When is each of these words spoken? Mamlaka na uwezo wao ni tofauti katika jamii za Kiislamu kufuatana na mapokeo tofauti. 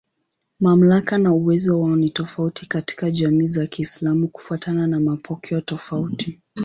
Mamlaka 0.59 1.17
na 1.17 1.33
uwezo 1.33 1.81
wao 1.81 1.95
ni 1.95 2.09
tofauti 2.09 2.65
katika 2.69 3.11
jamii 3.11 3.47
za 3.47 3.67
Kiislamu 3.67 4.27
kufuatana 4.27 4.87
na 4.87 4.99
mapokeo 4.99 5.61
tofauti. 5.61 6.39